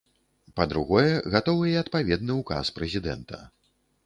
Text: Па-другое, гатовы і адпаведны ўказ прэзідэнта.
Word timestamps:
Па-другое, 0.59 1.11
гатовы 1.35 1.69
і 1.73 1.77
адпаведны 1.83 2.39
ўказ 2.41 2.73
прэзідэнта. 2.79 3.45